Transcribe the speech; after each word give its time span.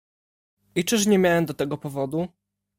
"I 0.75 0.83
czyż 0.85 1.07
nie 1.07 1.17
miałem 1.19 1.45
do 1.45 1.53
tego 1.53 1.77
powodu?" 1.77 2.27